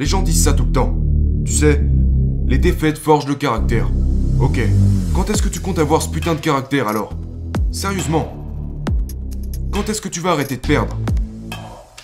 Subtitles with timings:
[0.00, 0.96] Les gens disent ça tout le temps.
[1.44, 1.84] Tu sais,
[2.46, 3.90] les défaites forgent le caractère.
[4.40, 4.60] Ok,
[5.12, 7.14] quand est-ce que tu comptes avoir ce putain de caractère alors?
[7.72, 8.32] Sérieusement?
[9.72, 10.96] Quand est-ce que tu vas arrêter de perdre?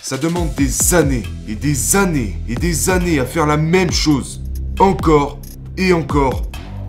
[0.02, 4.42] Ça demande des années et des années et des années à faire la même chose.
[4.80, 5.38] Encore
[5.76, 6.42] et encore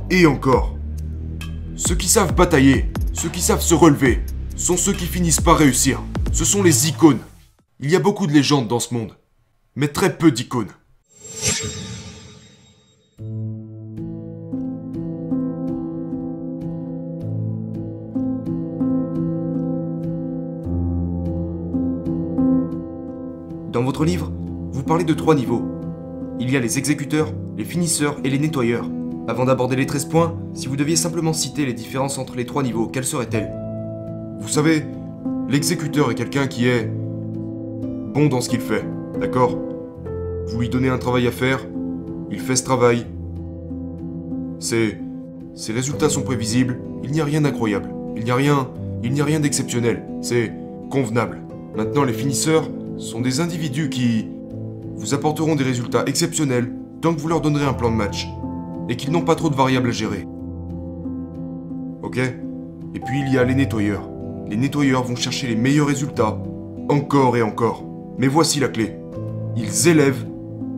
[0.10, 0.76] et encore.
[1.76, 4.24] Ceux qui savent batailler, ceux qui savent se relever,
[4.56, 6.02] sont ceux qui finissent par réussir.
[6.32, 7.20] Ce sont les icônes.
[7.80, 9.16] Il y a beaucoup de légendes dans ce monde,
[9.76, 10.72] mais très peu d'icônes.
[23.72, 24.32] Dans votre livre,
[24.72, 25.64] vous parlez de trois niveaux.
[26.40, 28.90] Il y a les exécuteurs, les finisseurs et les nettoyeurs.
[29.28, 32.64] Avant d'aborder les 13 points, si vous deviez simplement citer les différences entre les trois
[32.64, 33.52] niveaux, quelles seraient-elles?
[34.40, 34.86] Vous savez,
[35.50, 38.86] l'exécuteur est quelqu'un qui est bon dans ce qu'il fait,
[39.20, 39.75] d'accord?
[40.48, 41.60] Vous lui donnez un travail à faire,
[42.32, 43.06] il fait ce travail.
[44.60, 45.00] C'est
[45.56, 48.70] ses résultats sont prévisibles, il n'y a rien d'incroyable, il n'y a rien,
[49.04, 50.52] il n'y a rien d'exceptionnel, c'est
[50.92, 51.40] convenable.
[51.78, 54.28] Maintenant les finisseurs sont des individus qui
[54.96, 58.28] vous apporteront des résultats exceptionnels tant que vous leur donnerez un plan de match
[58.90, 60.28] et qu'ils n'ont pas trop de variables à gérer.
[62.04, 62.18] Ok?
[62.18, 64.10] Et puis il y a les nettoyeurs.
[64.50, 66.38] Les nettoyeurs vont chercher les meilleurs résultats,
[66.90, 67.86] encore et encore.
[68.18, 68.98] Mais voici la clé.
[69.56, 70.26] Ils élèvent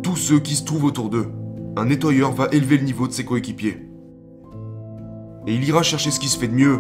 [0.08, 1.28] tous ceux qui se trouvent autour d'eux.
[1.76, 3.90] Un nettoyeur va élever le niveau de ses coéquipiers.
[5.46, 6.80] Et il ira chercher ce qui se fait de mieux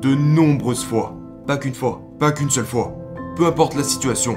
[0.00, 1.16] de nombreuses fois.
[1.48, 2.96] Pas qu'une fois, pas qu'une seule fois.
[3.34, 4.36] Peu importe la situation,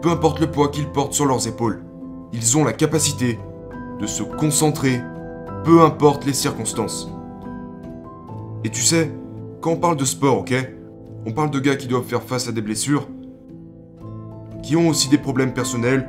[0.00, 1.84] peu importe le poids qu'ils portent sur leurs épaules,
[2.32, 3.38] ils ont la capacité
[4.00, 5.02] de se concentrer,
[5.64, 7.12] peu importe les circonstances.
[8.64, 9.12] Et tu sais,
[9.60, 10.54] quand on parle de sport, ok?
[11.26, 13.06] On parle de gars qui doivent faire face à des blessures,
[14.62, 16.08] qui ont aussi des problèmes personnels.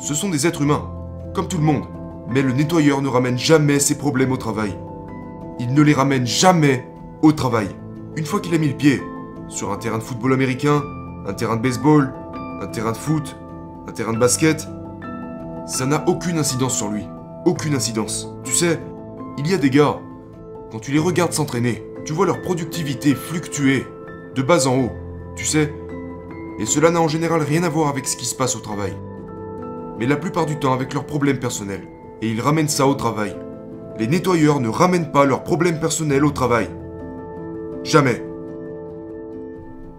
[0.00, 0.90] Ce sont des êtres humains,
[1.34, 1.84] comme tout le monde.
[2.30, 4.74] Mais le nettoyeur ne ramène jamais ses problèmes au travail.
[5.58, 6.88] Il ne les ramène jamais
[7.20, 7.68] au travail.
[8.16, 9.02] Une fois qu'il a mis le pied
[9.48, 10.82] sur un terrain de football américain,
[11.26, 12.14] un terrain de baseball,
[12.62, 13.36] un terrain de foot,
[13.86, 14.66] un terrain de basket,
[15.66, 17.04] ça n'a aucune incidence sur lui.
[17.44, 18.32] Aucune incidence.
[18.42, 18.80] Tu sais,
[19.36, 19.98] il y a des gars,
[20.72, 23.84] quand tu les regardes s'entraîner, tu vois leur productivité fluctuer
[24.34, 24.92] de bas en haut,
[25.36, 25.74] tu sais.
[26.58, 28.94] Et cela n'a en général rien à voir avec ce qui se passe au travail.
[30.00, 31.86] Mais la plupart du temps avec leurs problèmes personnels.
[32.22, 33.36] Et ils ramènent ça au travail.
[33.98, 36.70] Les nettoyeurs ne ramènent pas leurs problèmes personnels au travail.
[37.84, 38.24] Jamais.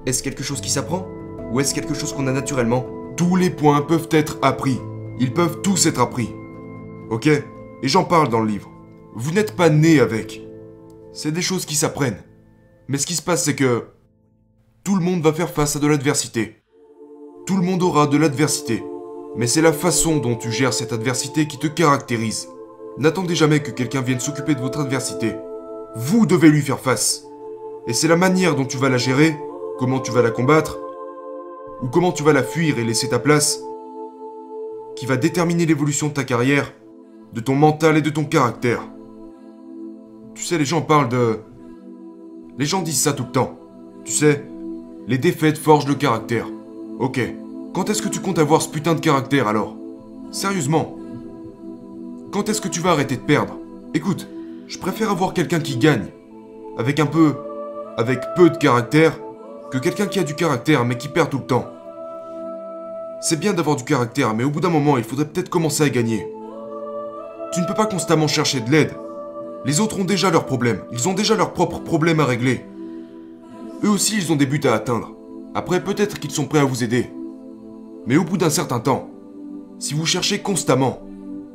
[0.07, 1.07] Est-ce quelque chose qui s'apprend?
[1.51, 2.88] Ou est-ce quelque chose qu'on a naturellement?
[3.16, 4.79] Tous les points peuvent être appris.
[5.19, 6.34] Ils peuvent tous être appris.
[7.11, 7.28] Ok?
[7.28, 8.72] Et j'en parle dans le livre.
[9.13, 10.41] Vous n'êtes pas né avec.
[11.13, 12.23] C'est des choses qui s'apprennent.
[12.88, 13.85] Mais ce qui se passe, c'est que
[14.84, 16.63] tout le monde va faire face à de l'adversité.
[17.45, 18.84] Tout le monde aura de l'adversité.
[19.35, 22.49] Mais c'est la façon dont tu gères cette adversité qui te caractérise.
[22.97, 25.35] N'attendez jamais que quelqu'un vienne s'occuper de votre adversité.
[25.95, 27.25] Vous devez lui faire face.
[27.87, 29.35] Et c'est la manière dont tu vas la gérer,
[29.79, 30.77] comment tu vas la combattre,
[31.81, 33.61] ou comment tu vas la fuir et laisser ta place,
[34.95, 36.73] qui va déterminer l'évolution de ta carrière,
[37.33, 38.83] de ton mental et de ton caractère.
[40.35, 41.39] Tu sais, les gens parlent de...
[42.57, 43.57] Les gens disent ça tout le temps.
[44.03, 44.45] Tu sais,
[45.07, 46.47] les défaites forgent le caractère.
[46.99, 47.19] Ok.
[47.73, 49.77] Quand est-ce que tu comptes avoir ce putain de caractère alors?
[50.29, 50.97] Sérieusement?
[52.33, 53.57] Quand est-ce que tu vas arrêter de perdre?
[53.93, 54.27] Écoute,
[54.67, 56.07] je préfère avoir quelqu'un qui gagne,
[56.77, 57.33] avec un peu...
[57.97, 59.17] avec peu de caractère,
[59.71, 61.65] que quelqu'un qui a du caractère mais qui perd tout le temps.
[63.21, 65.89] C'est bien d'avoir du caractère, mais au bout d'un moment, il faudrait peut-être commencer à
[65.89, 66.27] gagner.
[67.53, 68.93] Tu ne peux pas constamment chercher de l'aide.
[69.63, 72.65] Les autres ont déjà leurs problèmes, ils ont déjà leurs propres problèmes à régler.
[73.85, 75.13] Eux aussi, ils ont des buts à atteindre.
[75.55, 77.09] Après, peut-être qu'ils sont prêts à vous aider.
[78.07, 79.09] Mais au bout d'un certain temps,
[79.79, 81.01] si vous cherchez constamment,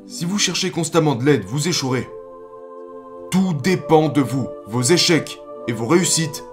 [0.06, 2.08] si vous cherchez constamment de l'aide, vous échouerez.
[3.30, 4.46] Tout dépend de vous.
[4.66, 6.44] Vos échecs et vos réussites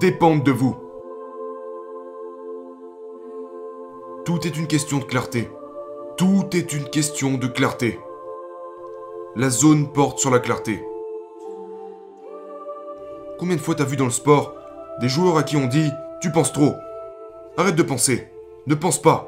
[0.00, 0.76] dépendent de vous.
[4.24, 5.48] Tout est une question de clarté.
[6.16, 7.98] Tout est une question de clarté.
[9.36, 10.82] La zone porte sur la clarté.
[13.38, 14.54] Combien de fois t'as vu dans le sport
[15.00, 15.90] des joueurs à qui on dit
[16.20, 16.74] Tu penses trop
[17.56, 18.26] Arrête de penser.
[18.66, 19.27] Ne pense pas.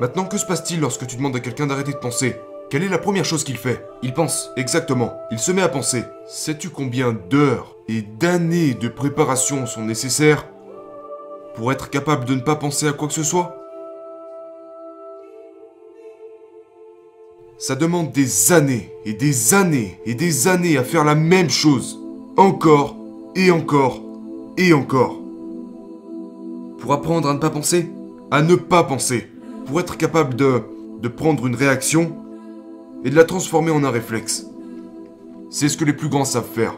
[0.00, 2.36] Maintenant, que se passe-t-il lorsque tu demandes à quelqu'un d'arrêter de penser?
[2.70, 3.84] Quelle est la première chose qu'il fait?
[4.02, 5.12] Il pense, exactement.
[5.32, 6.04] Il se met à penser.
[6.28, 10.46] Sais-tu combien d'heures et d'années de préparation sont nécessaires
[11.56, 13.56] pour être capable de ne pas penser à quoi que ce soit?
[17.58, 21.98] Ça demande des années et des années et des années à faire la même chose.
[22.36, 22.96] Encore
[23.34, 24.00] et encore
[24.56, 25.16] et encore.
[26.78, 27.90] Pour apprendre à ne pas penser?
[28.30, 29.26] À ne pas penser.
[29.68, 32.16] Pour être capable de prendre une réaction
[33.04, 34.46] et de la transformer en un réflexe.
[35.50, 36.74] C'est ce que les plus grands savent faire.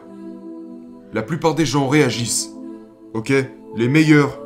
[1.13, 2.51] La plupart des gens réagissent.
[3.15, 3.33] Ok?
[3.77, 4.41] Les meilleurs,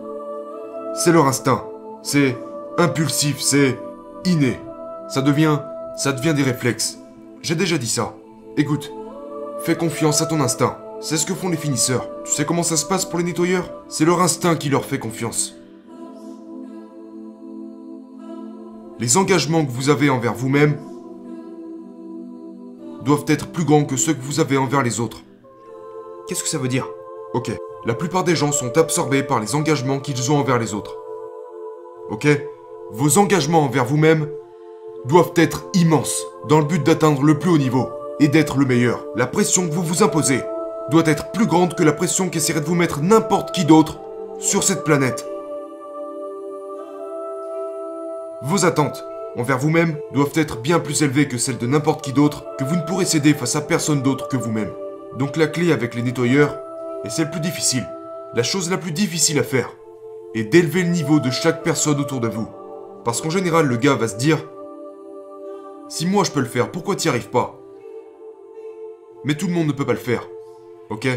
[0.94, 1.64] c'est leur instinct.
[2.02, 2.36] C'est
[2.76, 3.78] impulsif, c'est
[4.26, 4.58] inné.
[5.08, 5.58] Ça devient,
[5.96, 6.98] ça devient des réflexes.
[7.40, 8.14] J'ai déjà dit ça.
[8.58, 8.92] Écoute,
[9.60, 10.76] fais confiance à ton instinct.
[11.00, 12.08] C'est ce que font les finisseurs.
[12.24, 13.70] Tu sais comment ça se passe pour les nettoyeurs?
[13.88, 15.54] C'est leur instinct qui leur fait confiance.
[19.00, 20.78] Les engagements que vous avez envers vous-même
[23.02, 25.22] doivent être plus grands que ceux que vous avez envers les autres.
[26.28, 26.88] Qu'est-ce que ça veut dire?
[27.34, 27.50] Ok,
[27.84, 30.96] la plupart des gens sont absorbés par les engagements qu'ils ont envers les autres.
[32.08, 32.28] Ok?
[32.92, 34.28] Vos engagements envers vous-même
[35.06, 37.88] doivent être immenses dans le but d'atteindre le plus haut niveau
[38.20, 39.04] et d'être le meilleur.
[39.16, 40.40] La pression que vous vous imposez
[40.92, 43.98] doit être plus grande que la pression qu'essaierait de vous mettre n'importe qui d'autre
[44.38, 45.26] sur cette planète.
[48.46, 49.02] Vos attentes
[49.38, 52.76] envers vous-même doivent être bien plus élevées que celles de n'importe qui d'autre que vous
[52.76, 54.70] ne pourrez céder face à personne d'autre que vous-même.
[55.16, 56.58] Donc la clé avec les nettoyeurs,
[57.06, 57.88] et c'est le plus difficile,
[58.34, 59.70] la chose la plus difficile à faire,
[60.34, 62.46] est d'élever le niveau de chaque personne autour de vous.
[63.02, 64.44] Parce qu'en général, le gars va se dire
[65.88, 67.58] Si moi je peux le faire, pourquoi t'y arrives pas?
[69.24, 70.28] Mais tout le monde ne peut pas le faire.
[70.90, 71.08] Ok?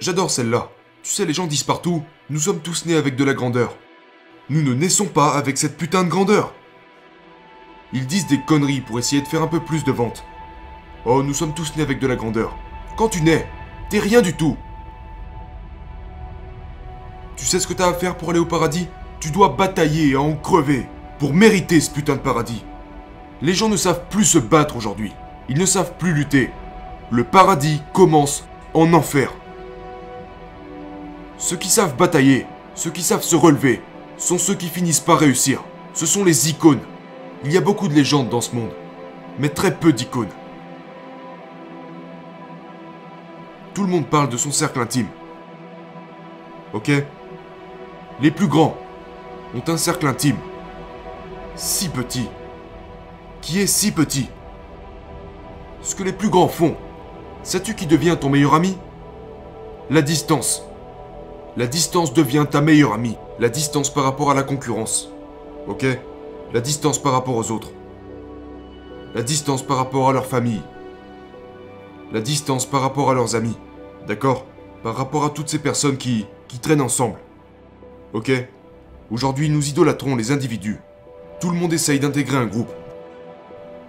[0.00, 0.70] J'adore celle-là.
[1.04, 3.76] Tu sais, les gens disent partout Nous sommes tous nés avec de la grandeur.
[4.48, 6.52] Nous ne naissons pas avec cette putain de grandeur.
[7.94, 10.24] Ils disent des conneries pour essayer de faire un peu plus de ventes.
[11.04, 12.56] Oh, nous sommes tous nés avec de la grandeur.
[12.96, 13.46] Quand tu nais,
[13.88, 14.56] t'es rien du tout.
[17.36, 18.88] Tu sais ce que t'as à faire pour aller au paradis?
[19.20, 20.88] Tu dois batailler et en crever
[21.20, 22.64] pour mériter ce putain de paradis.
[23.42, 25.12] Les gens ne savent plus se battre aujourd'hui.
[25.48, 26.50] Ils ne savent plus lutter.
[27.10, 29.32] Le paradis commence en enfer.
[31.38, 33.82] Ceux qui savent batailler, ceux qui savent se relever,
[34.16, 35.62] sont ceux qui finissent par réussir.
[35.92, 36.80] Ce sont les icônes.
[37.44, 38.70] Il y a beaucoup de légendes dans ce monde,
[39.38, 40.30] mais très peu d'icônes.
[43.74, 45.08] Tout le monde parle de son cercle intime.
[46.72, 46.90] Ok?
[48.22, 48.78] Les plus grands
[49.54, 50.38] ont un cercle intime.
[51.54, 52.30] Si petit.
[53.42, 54.30] Qui est si petit
[55.82, 56.76] Ce que les plus grands font.
[57.42, 58.78] Sais-tu qui devient ton meilleur ami?
[59.90, 60.64] La distance.
[61.58, 63.18] La distance devient ta meilleure amie.
[63.38, 65.10] La distance par rapport à la concurrence.
[65.68, 65.84] Ok?
[66.54, 67.72] La distance par rapport aux autres.
[69.12, 70.62] La distance par rapport à leur famille.
[72.12, 73.58] La distance par rapport à leurs amis.
[74.06, 74.46] D'accord?
[74.84, 77.18] Par rapport à toutes ces personnes qui, qui traînent ensemble.
[78.12, 78.30] Ok?
[79.10, 80.78] Aujourd'hui, nous idolâtrons les individus.
[81.40, 82.70] Tout le monde essaye d'intégrer un groupe.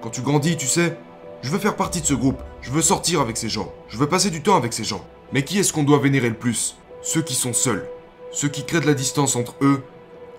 [0.02, 0.98] Quand tu grandis, tu sais,
[1.44, 2.42] je veux faire partie de ce groupe.
[2.62, 3.72] Je veux sortir avec ces gens.
[3.90, 5.06] Je veux passer du temps avec ces gens.
[5.34, 6.78] Mais qui est-ce qu'on doit vénérer le plus?
[7.04, 7.88] Ceux qui sont seuls.
[8.32, 9.84] Ceux qui créent de la distance entre eux,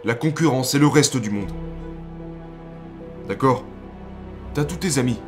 [0.02, 1.52] la concurrence et le reste du monde.
[3.28, 3.64] D'accord
[4.54, 5.18] T'as tous tes amis,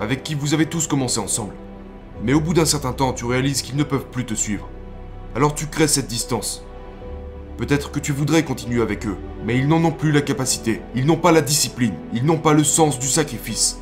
[0.00, 1.54] avec qui vous avez tous commencé ensemble.
[2.24, 4.68] Mais au bout d'un certain temps, tu réalises qu'ils ne peuvent plus te suivre.
[5.36, 6.64] Alors tu crées cette distance.
[7.56, 11.06] Peut-être que tu voudrais continuer avec eux, mais ils n'en ont plus la capacité, ils
[11.06, 13.78] n'ont pas la discipline, ils n'ont pas le sens du sacrifice.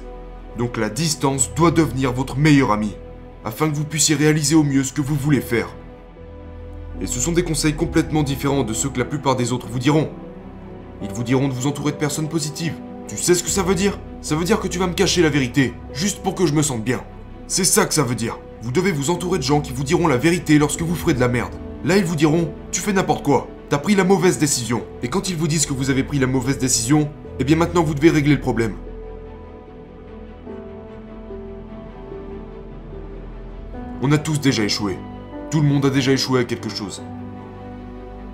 [0.59, 2.95] Donc la distance doit devenir votre meilleur ami,
[3.43, 5.69] afin que vous puissiez réaliser au mieux ce que vous voulez faire.
[7.01, 9.79] Et ce sont des conseils complètement différents de ceux que la plupart des autres vous
[9.79, 10.11] diront.
[11.03, 12.75] Ils vous diront de vous entourer de personnes positives.
[13.15, 13.99] Tu sais ce que ça veut dire?
[14.23, 16.63] Ça veut dire que tu vas me cacher la vérité, juste pour que je me
[16.63, 17.03] sente bien.
[17.47, 18.39] C'est ça que ça veut dire.
[18.63, 21.21] Vous devez vous entourer de gens qui vous diront la vérité lorsque vous ferez de
[21.21, 21.53] la merde.
[21.85, 24.83] Là, ils vous diront, tu fais n'importe quoi, t'as pris la mauvaise décision.
[25.03, 27.83] Et quand ils vous disent que vous avez pris la mauvaise décision, eh bien maintenant
[27.83, 28.77] vous devez régler le problème.
[34.01, 34.97] On a tous déjà échoué.
[35.51, 37.03] Tout le monde a déjà échoué à quelque chose.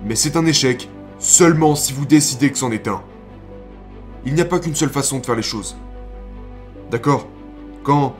[0.05, 0.87] Mais c'est un échec
[1.19, 3.03] seulement si vous décidez que c'en est un.
[4.25, 5.75] Il n'y a pas qu'une seule façon de faire les choses.
[6.91, 7.27] D'accord?
[7.83, 8.15] Quand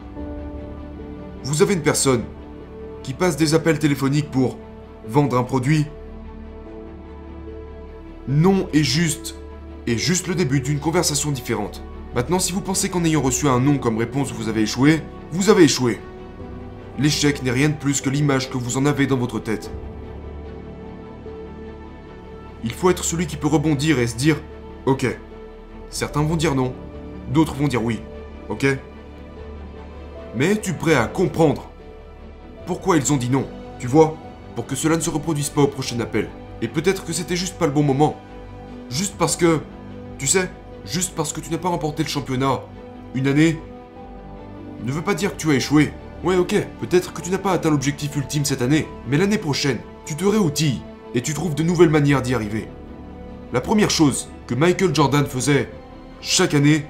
[1.43, 2.23] vous avez une personne
[3.03, 4.57] qui passe des appels téléphoniques pour
[5.07, 5.85] vendre un produit,
[8.27, 9.35] non est juste
[9.87, 11.83] est juste le début d'une conversation différente.
[12.15, 15.01] Maintenant, si vous pensez qu'en ayant reçu un non comme réponse vous avez échoué,
[15.31, 15.99] vous avez échoué.
[16.97, 19.71] L'échec n'est rien de plus que l'image que vous en avez dans votre tête.
[22.63, 24.37] Il faut être celui qui peut rebondir et se dire
[24.85, 25.05] Ok.
[25.89, 26.73] Certains vont dire non,
[27.31, 27.99] d'autres vont dire oui.
[28.49, 28.65] Ok?
[30.35, 31.69] Mais es-tu prêt à comprendre
[32.65, 33.47] pourquoi ils ont dit non
[33.79, 34.15] Tu vois?
[34.55, 36.29] Pour que cela ne se reproduise pas au prochain appel.
[36.61, 38.17] Et peut-être que c'était juste pas le bon moment.
[38.89, 39.59] Juste parce que.
[40.17, 40.49] Tu sais,
[40.85, 42.61] juste parce que tu n'as pas remporté le championnat
[43.15, 43.57] une année
[44.83, 45.93] ne veut pas dire que tu as échoué.
[46.23, 49.79] Ouais, ok, peut-être que tu n'as pas atteint l'objectif ultime cette année, mais l'année prochaine,
[50.05, 50.81] tu te réoutilles
[51.15, 52.67] et tu trouves de nouvelles manières d'y arriver.
[53.53, 55.69] La première chose que Michael Jordan faisait
[56.21, 56.85] chaque année,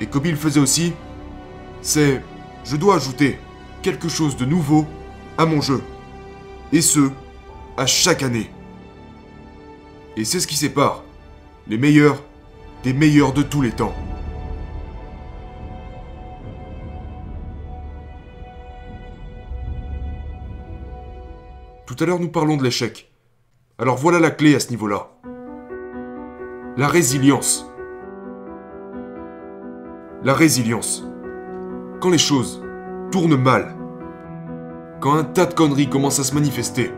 [0.00, 0.92] Et il le faisait aussi,
[1.82, 2.22] c'est
[2.64, 3.38] je dois ajouter
[3.82, 4.86] quelque chose de nouveau
[5.38, 5.82] à mon jeu.
[6.72, 7.10] Et ce,
[7.76, 8.50] à chaque année.
[10.16, 11.04] Et c'est ce qui sépare
[11.66, 12.22] les meilleurs
[12.82, 13.94] des meilleurs de tous les temps.
[21.86, 23.10] Tout à l'heure nous parlons de l'échec.
[23.78, 25.10] Alors voilà la clé à ce niveau-là.
[26.76, 27.66] La résilience.
[30.24, 31.06] La résilience.
[32.00, 32.62] Quand les choses
[33.12, 33.76] tournent mal,
[34.98, 36.92] quand un tas de conneries commencent à se manifester,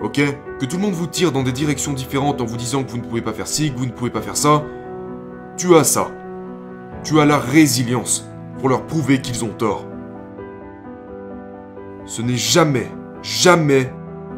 [0.00, 0.20] ok
[0.60, 2.98] Que tout le monde vous tire dans des directions différentes en vous disant que vous
[2.98, 4.62] ne pouvez pas faire ci, que vous ne pouvez pas faire ça,
[5.56, 6.12] tu as ça.
[7.02, 8.24] Tu as la résilience
[8.60, 9.84] pour leur prouver qu'ils ont tort.
[12.04, 12.86] Ce n'est jamais,
[13.20, 13.92] jamais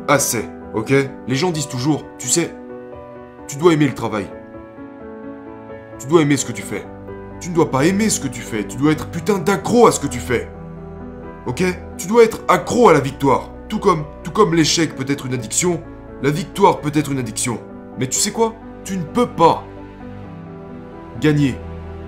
[0.09, 0.91] assez, ok?
[1.29, 2.51] Les gens disent toujours, tu sais,
[3.47, 4.27] tu dois aimer le travail.
[5.99, 6.87] Tu dois aimer ce que tu fais.
[7.47, 9.93] Tu ne dois pas aimer ce que tu fais, tu dois être putain d'accro à
[9.93, 10.51] ce que tu fais.
[11.47, 11.63] Ok?
[11.97, 13.53] Tu dois être accro à la victoire.
[13.69, 15.81] Tout comme, tout comme l'échec peut être une addiction,
[16.25, 17.61] la victoire peut être une addiction.
[18.01, 18.57] Mais tu sais quoi?
[18.83, 19.63] Tu ne peux pas
[21.21, 21.55] gagner.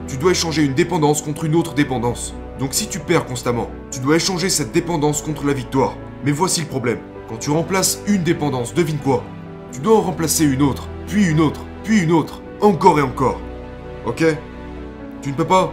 [0.09, 2.35] Tu dois échanger une dépendance contre une autre dépendance.
[2.59, 5.95] Donc si tu perds constamment, tu dois échanger cette dépendance contre la victoire.
[6.25, 6.99] Mais voici le problème.
[7.29, 9.23] Quand tu remplaces une dépendance, devine quoi?
[9.71, 13.39] Tu dois en remplacer une autre, puis une autre, puis une autre, encore et encore.
[14.05, 14.25] Ok?
[15.23, 15.73] Tu ne peux pas...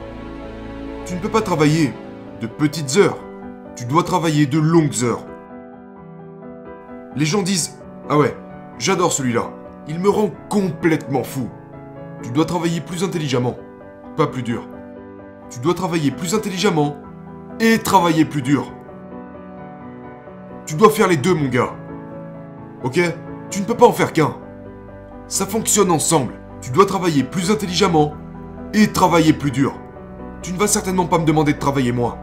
[1.06, 1.94] Tu ne peux pas travailler
[2.42, 3.18] de petites heures.
[3.76, 5.26] Tu dois travailler de longues heures.
[7.16, 7.78] Les gens disent
[8.10, 8.36] Ah ouais,
[8.80, 9.52] j'adore celui-là.
[9.88, 11.50] Il me rend complètement fou.
[12.24, 13.56] Tu dois travailler plus intelligemment,
[14.18, 14.68] pas plus dur.
[15.50, 16.98] Tu dois travailler plus intelligemment
[17.60, 18.72] et travailler plus dur.
[20.66, 21.76] Tu dois faire les deux, mon gars.
[22.84, 23.00] Ok?
[23.52, 24.36] Tu ne peux pas en faire qu'un.
[25.28, 26.34] Ça fonctionne ensemble.
[26.62, 28.14] Tu dois travailler plus intelligemment
[28.76, 29.74] et travailler plus dur.
[30.42, 32.18] Tu ne vas certainement pas me demander de travailler moins.